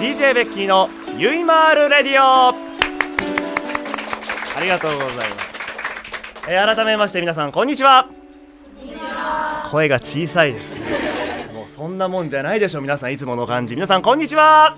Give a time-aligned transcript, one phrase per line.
[0.00, 2.48] DJ ベッキーのゆいまーるレディオ。
[2.48, 2.54] あ
[4.62, 8.08] りがとうございます、えー改めまして皆さんこんにちは。
[9.70, 11.52] 声が小さいですね。
[11.52, 13.74] もうそんなもんじゃないでしょ皆さんいつもの感じ。
[13.74, 14.74] 皆さんこんにちは。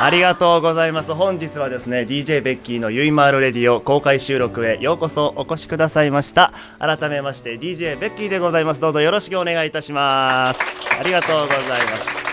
[0.00, 1.12] ありがとうございます。
[1.12, 6.52] 本日はですね DJ ベッキーのゆいまーるレディオ公開収録へようこそお越しくださいました。
[6.78, 8.80] 改めまして DJ ベッキーでございます。
[8.80, 10.60] どうぞよろしくお願いいたします。
[10.96, 12.25] ありがとうございます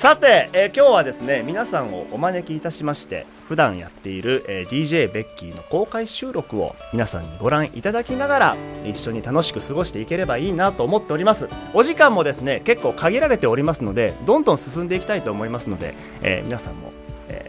[0.00, 11.48] さて、えー今日はですね皆さんをお招きいたしまして普段やっている、えー DJ ベッキーの公開収録を皆さんにご覧いただきながら一緒に楽しく過ごしていければいいなと思っております。
[11.74, 15.92] お時間もですね結構限られておりますのでどんどん進んでいきたいと思いますので、
[16.22, 16.92] えー皆さんも、
[17.28, 17.46] え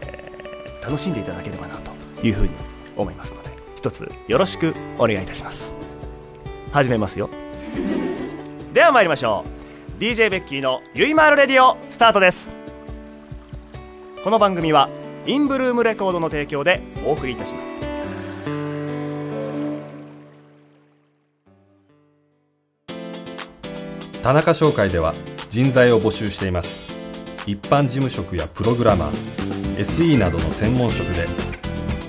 [0.82, 1.92] ー楽しんでいただければなと
[2.22, 2.50] いうふうに
[2.98, 5.74] 思いますので一つよろしくお願いいたします。
[6.74, 7.30] 始めますよ。
[8.74, 9.61] では参りましょう。
[10.02, 12.52] DJ ベッキーのゆいまーるレディオスタートです。
[14.24, 14.90] この番組は
[15.28, 17.80] インブルームレコードの提供でお送りいたします。
[24.24, 25.14] 田中商会では
[25.52, 26.98] 人材を募集しています。
[27.46, 31.28] 一般事務職やプログラマー SE などの専門職で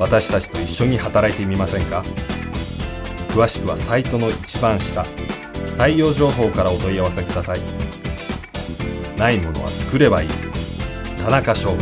[0.01, 2.03] 私たちと一緒に働いてみませんか？
[3.29, 5.05] 詳しくはサイトの一番下
[5.77, 7.57] 採用情報からお問い合わせください。
[9.19, 10.29] ないものは作ればいい。
[11.25, 11.77] 田中商会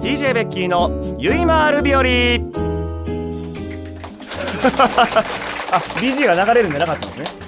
[0.00, 2.02] DJ ベッキーのゆいまーる日和。
[5.72, 7.41] あ BG が流れるんじゃなかったんですね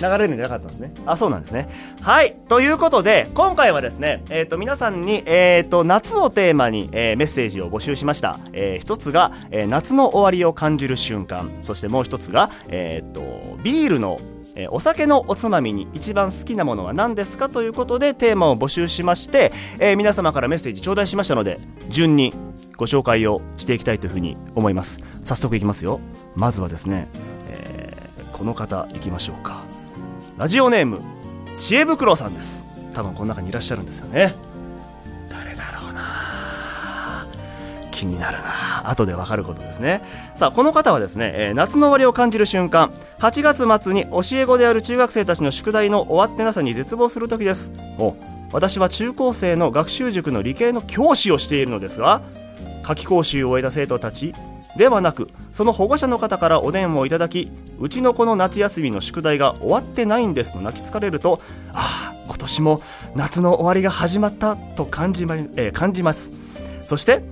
[0.00, 0.92] 流れるんじゃなかったんですね。
[1.06, 1.68] あそうなんですね。
[2.00, 2.36] はい。
[2.48, 11.50] ということで今回はですねえっ、と皆さんにえっ、と夏をテーマに、えーメッセージを募集しました、えー一つが、えー夏の終わりを感じる瞬間。
[11.62, 14.20] そしてもう一つがえっ、とビールの
[14.54, 21.58] えお酒のおつまみに一番好きなものは何ですかということでテーマを募集しまして、えー皆様からメッセージ頂戴しましたので
[21.88, 22.34] 順に
[22.76, 25.00] ご紹介をしていきたいというふうに思います。
[25.22, 26.00] 早速いきますよ。
[26.36, 27.08] まずはですね、
[27.48, 27.98] えー
[28.38, 29.67] この方いきましょうか。
[30.38, 31.00] ラジオネーム
[31.56, 32.64] 知恵袋さんです。
[32.94, 34.36] 多分この中にいらっしゃるんですよね。
[35.28, 37.26] 誰だろうな。
[37.90, 38.88] 気になるな。
[38.88, 40.00] 後でわかることですね。
[40.36, 47.72] さあこの方はですね、えー夏の終わりを感じる瞬間8月末に教え子である中学生たちの宿題の終わってなさに絶望する時です。
[47.98, 48.14] お
[48.52, 52.22] 私は中高生の学習塾の理系の教師をしているのですが
[52.84, 54.34] 夏期講習を終えた生徒たち
[54.78, 57.50] ではなくその保護者の方からお電話をいただき
[57.80, 61.40] うちの子の夏休みの宿題が終わってないんですと泣きつかれると
[61.72, 62.82] ああ今年も
[63.16, 66.30] 夏の終わりが始まったと感じ,、まえー感じます。
[66.84, 67.22] そして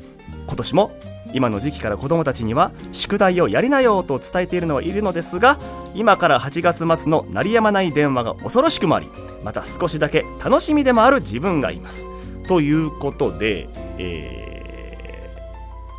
[0.49, 0.91] 今年も
[1.33, 5.59] 今の時期から子どもたちには宿題をやりなよと伝えているのはいるのですが
[5.95, 9.09] 今から8月末の鳴りやまない電話が恐ろしくもあり
[9.45, 12.11] また少しだけ楽しみでもある自分がいます。
[12.49, 13.69] ということで、
[13.99, 14.47] えー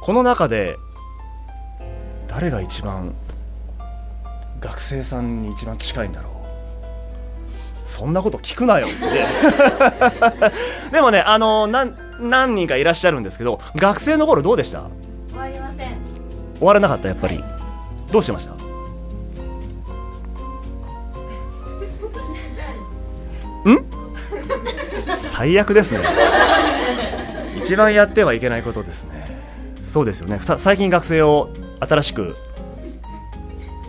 [0.08, 0.78] この中で
[2.38, 3.16] 誰が一番
[4.60, 6.34] 学生さんに一番近いんだろう？
[7.84, 8.86] そんなこと聞くなよ。
[8.86, 9.26] っ て
[10.92, 14.84] でもねあのなん何人かいらっしゃるんですけど学生の頃どうでした？
[15.32, 15.98] 終わりません。
[16.60, 17.08] 終わらなかった？
[17.08, 17.44] やっぱり。
[18.12, 18.52] どうしてました？
[23.68, 23.84] ん？
[25.18, 26.02] 最悪ですね。
[27.64, 29.26] 一番やってはいけないことですね。
[29.84, 30.38] そうですよね。
[30.40, 31.50] さ最近学生を
[31.80, 32.36] 新しく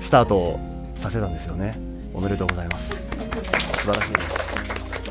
[0.00, 0.58] スタート
[0.94, 1.78] させたんですよね。
[2.14, 2.98] おめでとうございます。
[3.74, 4.38] 素晴らしいです。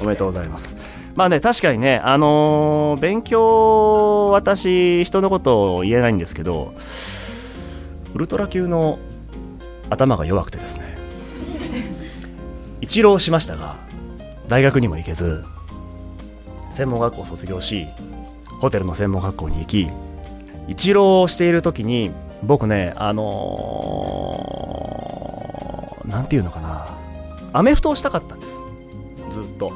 [0.02, 0.76] おめでとうございます。
[1.16, 6.74] まあね確かにねあのー勉強私人のことを言えないんですけど
[8.14, 9.00] ウルトラ級の
[9.90, 10.98] 頭が弱くてですね。
[12.82, 13.76] 一浪しましたが
[14.48, 15.44] 大学にも行けず
[16.70, 17.88] 専門学校を卒業し
[18.62, 19.90] ホテルの専門学校に行き
[20.68, 22.12] 一浪している時に
[22.44, 26.88] 僕ねあのーなんていうのかな。
[27.54, 28.64] アメフトをしたかったんです。
[29.32, 29.74] ずっと。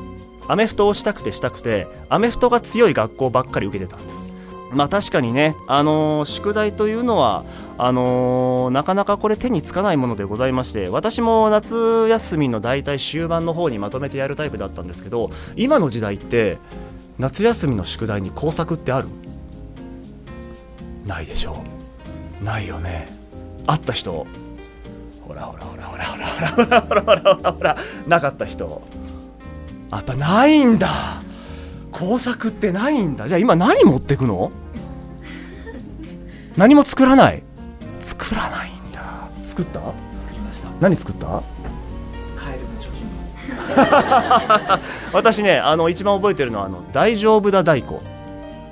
[0.48, 4.30] アメフトをしたくてしたくてアメフトが強い学校ばっかり受けてたんです。
[4.72, 7.44] まあ確かにね、あのー宿題というのは
[7.78, 16.58] あのーなかなかこれ手につかないものでございまして私も夏休みの大体終盤の方にまとめてやるタイプだったんですけど今の時代って
[17.20, 19.10] 夏休みの宿題に工作ってある？
[21.06, 21.81] ないでしょう。
[22.44, 23.08] ないよね。
[23.68, 24.26] あった人。
[25.28, 27.52] ほらほらほらほらほらほらほらほらほらほら。
[27.54, 27.78] ほら
[28.08, 28.82] なかった人。
[29.92, 30.90] あやっぱないんだ。
[31.92, 33.28] 工作ってないんだ。
[33.28, 34.52] じゃあ今何持ってくの？
[36.58, 37.44] 何も作らない。
[38.00, 38.72] 作らない
[39.44, 39.80] 作った？
[39.80, 39.94] 作
[40.34, 40.70] りました。
[40.80, 41.26] 何作った？
[42.38, 42.92] カエルの貯
[44.72, 44.80] 金
[45.14, 47.96] 私ねあの一番覚えてるのはあの「大丈夫だ太鼓」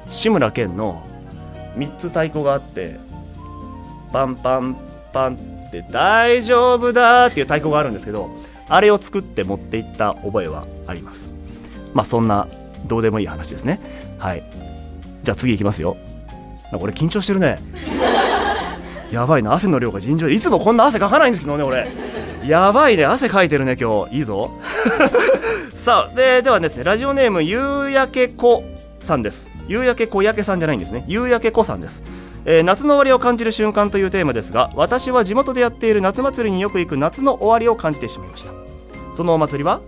[0.10, 1.04] 志村けんの
[1.77, 2.98] 3つ太鼓があって
[4.11, 4.77] パンパン
[5.13, 5.35] パン
[5.67, 8.29] って「大丈夫だ」っていう太鼓があるんですけど
[8.67, 11.31] あれを作って持っていった覚えはあります。
[11.94, 12.47] まあそんな
[12.85, 13.79] どうでもいい話ですね。
[14.19, 14.44] はい。
[15.23, 15.97] じゃあ次いきますよ。
[16.71, 17.59] なんか俺緊張してるね。
[19.11, 19.53] やばいな。
[19.53, 21.88] 汗の量が尋常でいつもこんな汗かかないんですけどね俺。
[22.45, 23.05] やばいね。
[23.05, 24.15] 汗かいてるね今日。
[24.17, 24.51] いいぞ。
[25.73, 28.63] さあでではですねラジオネーム夕焼け子
[29.01, 29.51] さんです。
[29.67, 31.05] 夕焼け小焼けさんじゃないんですね。
[31.07, 32.03] 夕焼け子さんです。
[32.51, 38.54] えー夏の終わりを感じる瞬間というテーマですが私は地元でやっている夏祭りによく行く夏の終わりを感じてしまいました。
[39.13, 39.81] そのお祭りは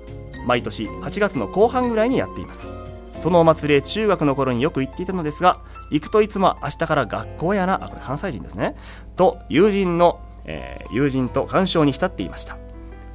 [0.46, 2.76] 毎年8月の後半ぐらいにやっています。
[3.20, 5.60] そのお祭りへ中学の頃によく行っていたのですが
[5.90, 8.76] 行くといつも明日から学校やなあこれ関西人ですね。
[9.16, 12.58] と友人の、えー友人と鑑賞に浸っていました。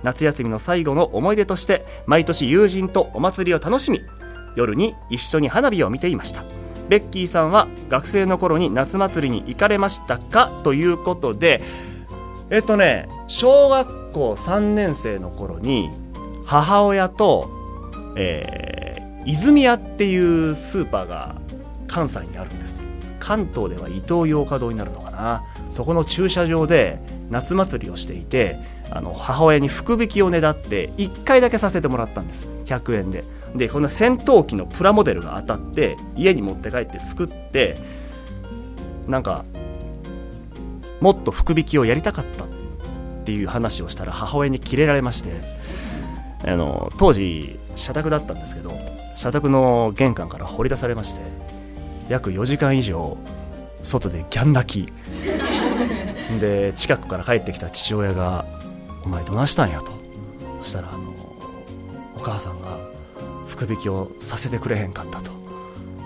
[0.03, 4.01] 夏休みの最後の思い出として毎年友人とお祭りを楽しみ
[4.57, 6.56] 夜に一緒に花火を見ていました。
[6.89, 11.63] ベッキーさんは学生の頃に夏祭りに行かれましたかということで
[12.51, 15.91] えっとね小学校3年生の頃に
[16.45, 17.51] 母親と、
[18.17, 18.87] えー
[19.27, 21.35] 泉屋っていうスーパーが
[21.89, 22.87] 関西にあるんです。
[23.19, 25.45] 関東では伊東洋華堂になるのかな。
[25.69, 32.47] そこの駐車場で夏祭りをしていてあの母親に福引きをねだって1回だけさせてもらったんです。
[32.67, 33.25] 100円で。
[33.57, 37.77] でこの戦闘機のプラモデルが当たって家に持って帰って作って
[39.07, 39.45] なんか
[41.01, 42.49] もっと福引きをやりたかったっ
[43.25, 45.31] ていう話をしたら母親にキレられまして
[46.45, 48.73] あの当時社宅だったんですけど
[49.15, 51.23] 社宅の玄関から掘り出されまして
[52.09, 53.17] 約4時間以上
[53.83, 54.93] 外でギャン泣き。
[56.41, 58.45] で近くから帰ってきた父親が
[59.05, 59.93] 「お前どないしたんや」と。
[60.61, 61.15] そしたらあの
[62.17, 62.77] お母さんが
[63.47, 65.31] 福引きをさせてくれへんかったと。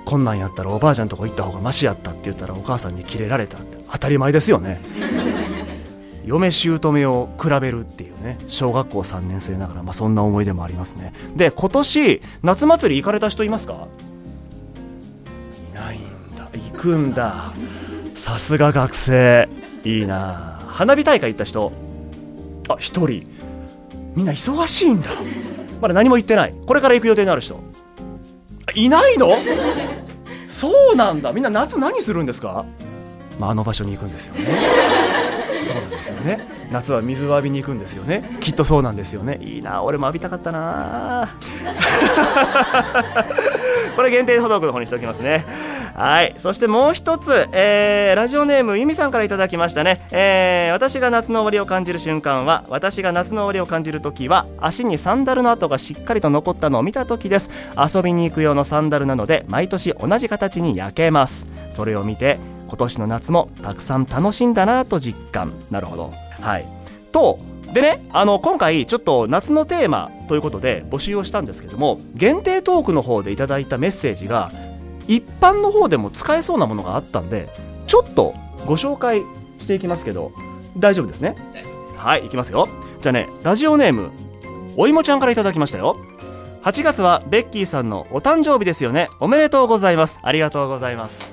[0.05, 3.79] こんなんやったらおばあちゃんとこ行った方がマシやったって言ったらお母さんにキレられたって。
[3.93, 4.81] 当たり前ですよね。
[6.25, 8.39] 嫁姑を比べるっていうね。
[8.47, 11.13] 小学校3年生ながら、まあ、そんな思い出もありますね。
[11.37, 13.89] で今年夏祭り行かれた人いますか？
[15.73, 16.01] いないん
[16.37, 16.49] だ。
[16.53, 17.53] 行くんだ。
[18.15, 19.49] さすが学生。
[19.85, 20.61] いいな。
[20.69, 21.73] 花火大会行った人？
[22.69, 23.27] あ一人。
[24.15, 25.11] みんな忙しいんだ。
[25.81, 26.55] まだ何も言ってない。
[26.67, 27.59] これから行く予定のある人。
[28.75, 29.31] いないの？
[30.47, 31.33] そうなんだ。
[31.33, 32.65] みんな夏何するんですか、
[33.39, 34.47] まあ、あの場所に行くんですよね。
[35.65, 36.41] そうなんですよね。
[36.71, 38.23] 夏は水を浴びに行くんですよね。
[38.41, 39.39] きっとそうなんですよね。
[39.43, 41.29] いいな俺も浴びたかったな。
[43.97, 45.45] これ限定補読の方にしておきますね。
[46.01, 46.33] はい。
[46.39, 57.51] そしてもう一つ、えーラジオネームゆみさんからいただきましたね、えー私が夏の終わりを感じる瞬間は私が夏の終わりを感じる時は足にサンダルの跡がしっかりと残ったのを見た時です。
[57.77, 61.47] 遊びに行く用のサンダルなので毎年同じ形に焼けます。
[61.69, 62.39] それを見て
[62.69, 65.53] 今年の夏もたくさん楽しんだなと実感。
[65.71, 66.15] なるほど。
[66.41, 66.65] はい。
[67.13, 67.39] と
[67.75, 74.51] でねあの今回ちょっと夏のテーマということで募集をしたんですけども限定トークの方でいただいたメッセージが
[75.09, 77.49] 一般の方でも使えそうなものがあったんで
[77.87, 78.35] ちょっと
[78.67, 79.23] ご紹介
[79.59, 80.33] していきますけど
[80.77, 81.37] 大丈夫ですね？
[81.97, 82.69] はい、いきますよ。
[83.01, 84.11] じゃあね、ラジオネーム、
[84.77, 85.97] おいもちゃんからいただきましたよ。
[86.63, 89.09] 8月はベッキーさんのお誕生日ですよね。
[89.19, 90.19] おめでとうございます。
[90.23, 91.31] ありがとうございます。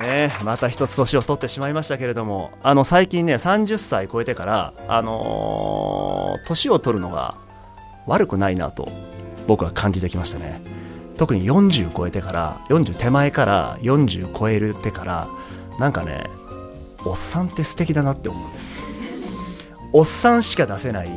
[0.00, 7.36] ねえまた一つ年を取ってしまいましたけれども、あの、最近ね、30歳超えてから、あのー年を取るのが
[8.06, 8.88] 悪くないなと、
[9.46, 10.62] 僕は感じてきましたね。
[11.18, 15.28] 特に40超えてから、40手前から40超えるてから、
[15.78, 16.30] なんかね、
[17.04, 18.86] おっさんって素敵だなって思うんです。
[19.92, 21.08] おっさんしか出せない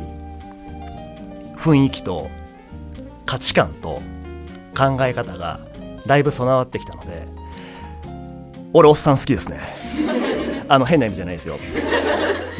[1.56, 2.30] 雰囲気と
[3.26, 4.00] 価値観と
[4.76, 5.60] 考え方が
[6.06, 7.26] だいぶ備わってきたので
[8.72, 9.60] 俺おっさん好きですね。
[10.68, 11.58] あの変な意味じゃないですよ。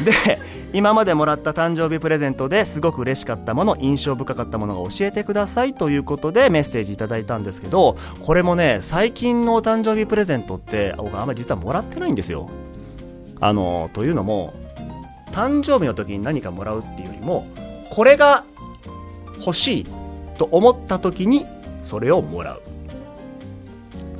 [0.05, 0.39] で
[0.73, 12.49] 今までもらった誕生日プレゼントですごく嬉しかったもの印象深かったものが教えてくださいということでメッセージいただいたんですけどこれもね最近のお誕生日プレゼントって僕あんまり実はもらってないんですよ。
[13.39, 14.53] あのというのも
[15.31, 17.45] 誕生日の時に何かもらうっていうよりも
[17.91, 18.43] これが
[19.37, 19.87] 欲しい
[20.37, 21.45] と思った時に
[21.83, 22.61] それをもらう。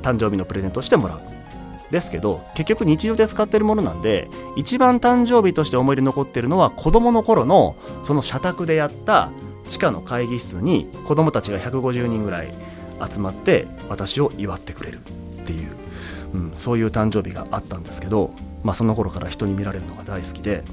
[0.02, 1.20] 誕生日のプレゼントしてもらう。
[1.94, 9.30] ですけど結局日常で使ってるものなんで一番誕生日として思い出残ってるのは子供の頃のその社宅でやった
[9.68, 12.52] 地下の会議室に子供たちが150人ぐらい
[13.10, 15.70] 集まって私を祝ってくれるっていう、
[16.34, 18.30] うん、そういう誕生日があったんですけど
[18.64, 20.64] まあ、その頃から人に見られるのが大好きで、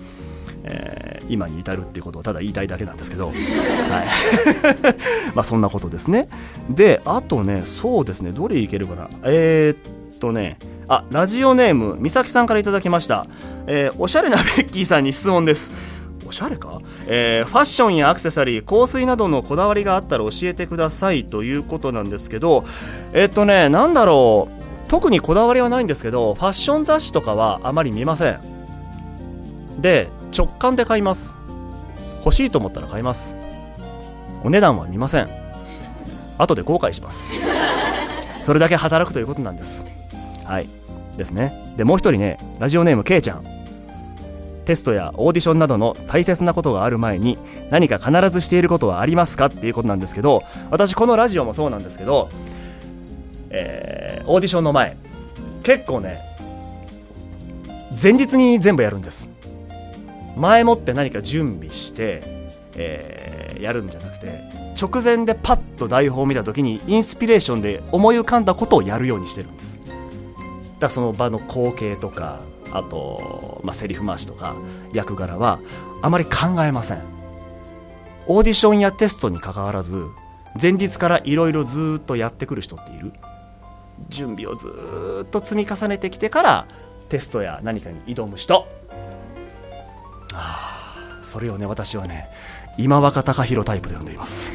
[0.63, 3.35] えー今に至るっていうことをただ言いたいだけなんですけど、 はい。
[5.33, 6.27] まあそんなことですね。
[6.69, 8.31] であとねそうですね。
[8.31, 9.09] どれいけるかな。
[9.23, 10.57] えー、っとね
[10.91, 13.25] あラジオネーム美咲さんからいただきました、
[13.65, 15.71] えーおしゃれなベッキーさんに質問です。
[16.27, 21.23] おしゃれか、えーファッションやアクセサリー香水などのこだわりがあったら教えてください。
[21.23, 22.65] ということなんですけど
[23.13, 24.89] えっとねなんだろう。
[24.89, 28.39] 特にこだわりはないんですけどファッション雑誌とかはあまり見ません。
[29.79, 31.37] で直感で買います。
[32.25, 33.37] 欲しいと思ったら買います。
[34.43, 35.29] お値段は見ません。
[36.37, 37.29] 後で後悔します。
[38.41, 39.85] それだけ働くということなんです。
[40.43, 40.67] はい。
[41.21, 41.75] ですね。
[41.77, 43.45] でもう一人ねラジオネームけいちゃん。
[44.65, 47.37] テストやオーディションなどの大切なことがある前に
[47.69, 49.47] 何か必ずしていることはありますか？
[49.47, 52.29] っていうことなんですけど私このラジオもそうなんですけど、
[53.49, 54.97] えーオーディションの前
[55.63, 56.21] 結構ね
[58.01, 59.29] 前日に全部やるんです。
[60.37, 62.21] 前もって何か準備して、
[62.75, 64.41] えーやるんじゃなくて
[64.81, 69.79] 直前でパッと台本を見た時にインスピレーションで思い浮かんだことをやるようにしてるんです。
[70.81, 72.41] だその場の光景とか
[72.73, 74.55] あと、まあ、セリフ回しとか
[74.91, 75.59] 役柄は
[76.01, 77.01] あまり考えません。
[78.27, 80.05] オーディションやテストにかかわらず
[80.61, 83.13] 前日からいろいろずっとやってくる人っている。
[84.09, 84.67] 準備をず
[85.23, 86.65] っと積み重ねてきてから
[87.09, 88.67] テストや何かに挑む人。
[90.33, 92.29] あーそれをね私はね
[92.77, 94.53] 今若隆弘タイプで呼んでいます。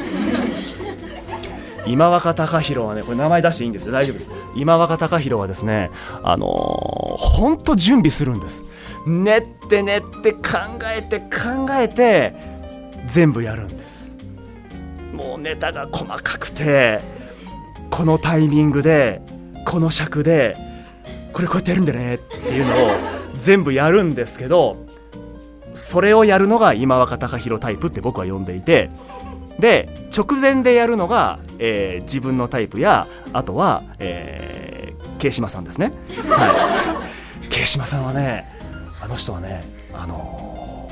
[1.86, 3.92] 今若隆弘はねこれ名前出していいんですよ。
[3.92, 4.30] 大丈夫です。
[4.54, 5.90] 今若隆弘はですね
[6.22, 6.48] あのー、
[7.16, 8.64] ほんと準備するんです。
[9.06, 10.42] 練って練って考
[10.84, 12.34] えて考えて
[13.06, 14.12] 全部やるんです。
[15.12, 17.00] もうネタが細かくて
[17.90, 19.22] このタイミングで
[19.64, 20.56] この尺で
[21.32, 22.90] これこうやってやるんだねっていうのを
[23.38, 24.84] 全部やるんですけど
[25.72, 28.90] それをやるのが今若隆弘タイプって僕は呼んでいて
[29.58, 35.92] で直前でやるのが、えー自分のタイプやあとは、えー、慶島さんですね。
[36.28, 36.98] は
[37.42, 37.48] い。
[37.50, 38.50] 慶島さんはね
[39.00, 40.88] あの人はねあの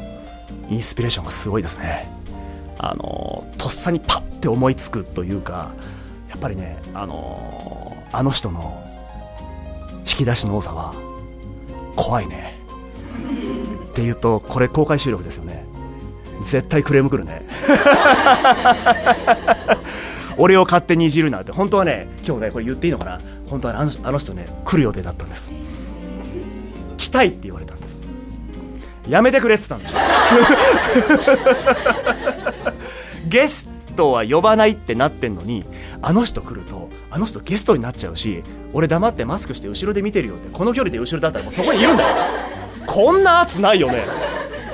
[0.70, 2.08] ーインスピレーションがすごいですね。
[2.78, 5.70] あのーとっさにパッて思いつくというか
[6.30, 8.82] やっぱりねあのーあの人の
[10.00, 10.94] 引き出しの多さは
[11.96, 12.54] 怖いね。
[13.90, 15.64] っていうとこれ公開収録ですよね。
[16.42, 17.42] 絶対クレーム来るね。
[20.36, 23.20] 俺を勝手にいじるなって本当はね今日ねこれ言っていいのかな？
[23.48, 25.52] 本当はあのあの人ね来る予定だったんです。
[26.96, 28.06] 来たいって言われたんです。
[29.08, 29.98] やめてくれって言ったんでしょ
[33.28, 35.64] ゲストは呼ばないってなってんのに
[36.00, 42.16] あの人来るとあの人ゲストになっちゃうし俺黙ってマスクして後ろで見てるよってこの距離で後ろだったらもうそこにいるんだよ。
[42.86, 44.04] こんな圧ないよね。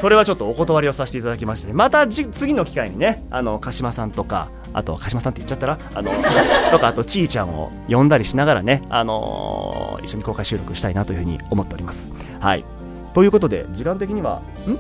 [0.01, 6.11] それはちょっとお断りをさせていただきましてまたじ次の機会にねあの鹿島さんとかあと鹿島さんって言っちゃったらあの
[6.73, 12.11] とかあとちーちゃんを呼んだりしながらね、あのー一緒に公開収録したいなというふうに思っております。
[12.41, 12.65] はい。
[13.13, 14.79] ということで時間的にはん？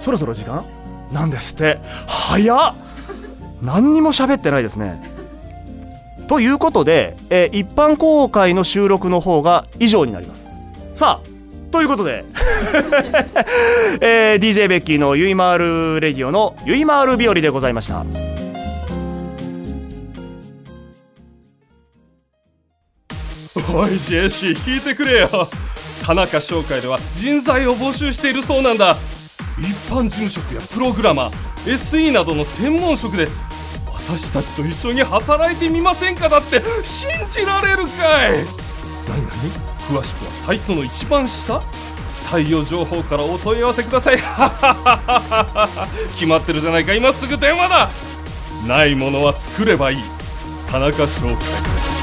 [0.00, 0.62] そろそろ時間？
[1.10, 1.80] なんですって。
[2.06, 2.74] 早っ！
[3.60, 5.02] 何にも喋ってないですね。
[6.28, 10.48] ということで、えー一般公開の収録の方が以上になります。
[10.94, 11.37] さあ
[11.70, 12.24] ということで、
[14.00, 18.04] えー DJ ベッキーのゆいまーるレディオのゆいまーる日和でございました。
[23.74, 25.28] おいジェシー聞いてくれよ。
[26.04, 28.96] 田中商会では人材を募集しているそうなんだ。
[29.58, 33.28] 一般事務職やプログラマー SE などの専門職で
[34.08, 38.30] 私たちと一緒に働いてみませんかだって信じられるかい。
[39.08, 39.67] 何何？
[39.88, 41.62] 詳しくはサイトの一番下
[42.30, 44.18] 採用情報からお問い合わせください。
[46.12, 46.92] 決まってるじゃないか。
[46.92, 47.88] 今すぐ電話だ。
[48.66, 49.98] ないものは作ればいい。
[50.70, 51.97] 田中商会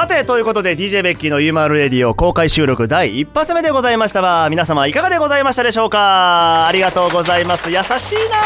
[0.00, 4.22] さてということで DJ ベッキーのゆいまーるレディオ公開収録第一発目でございました。
[4.22, 6.66] が皆様いかがでございましたでしょうか？
[6.66, 7.70] ありがとうございます。
[7.70, 8.36] 優しいな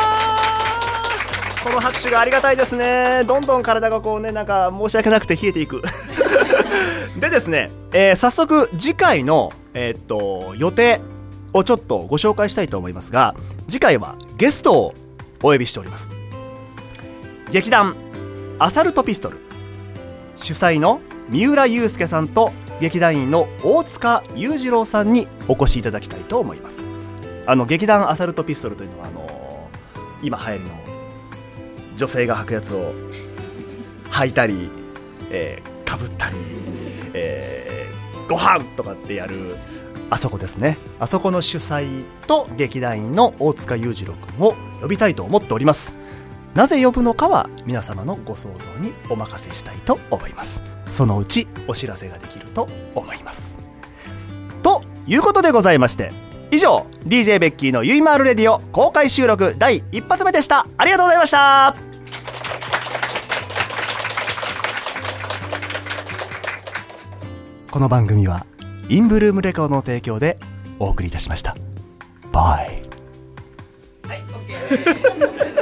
[1.62, 3.22] この拍手がありがたいですね。
[3.24, 5.80] どんどん体がこうねなんか申し訳なくて冷えていく。
[7.20, 11.00] でですね、えー早速次回の、えーっと予定
[11.52, 13.36] をちょっとご紹介したいと思いますが
[13.68, 14.94] 次回はゲストを
[15.40, 16.10] お呼びしております。
[17.52, 17.94] 劇団
[18.58, 19.40] アサルトピストル。
[20.34, 26.84] 主催の三浦祐介さんと劇団員の大塚裕次郎さんにお越しいただきたいと思います。
[27.46, 29.68] あの劇団アサルトピストルというのはあの
[30.22, 30.70] 今流行りの
[31.96, 32.92] 女性が履くやつを
[34.10, 34.70] 履いたり、
[35.30, 36.36] えー、かぶったり、
[37.12, 39.56] えー、ご飯とかってやる
[40.10, 40.78] あそこですね。
[41.00, 45.94] あそこの主催と劇団員の大塚裕次郎君を呼びたいと思っております。
[46.54, 50.62] なぜ呼ぶのかは皆様のご想像にお任せしたいと思います。
[50.90, 53.58] そのうちお知らせができると思います。
[54.62, 56.12] ということでございまして
[56.52, 60.66] 以上 DJ ベッキーのゆいまーるレディオ公開収録第一発目でした。
[60.78, 61.74] ありがとうございました。
[67.72, 68.46] この番組は
[68.88, 70.38] インブルームレコードの提供で
[70.78, 71.56] お送りいたしました。
[72.30, 72.80] バイ。
[74.06, 74.22] はい、
[75.50, 75.53] オ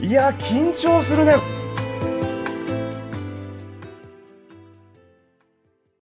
[0.00, 1.57] いや緊張するね。